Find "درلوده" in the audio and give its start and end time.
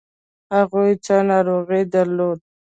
1.93-2.43